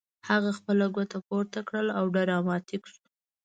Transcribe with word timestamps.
هغه 0.29 0.49
خپله 0.57 0.85
ګوته 0.95 1.19
پورته 1.27 1.59
کړه 1.67 1.83
او 1.99 2.05
ډراماتیک 2.15 2.83
شو 2.91 3.03